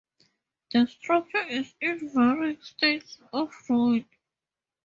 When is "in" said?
1.79-2.09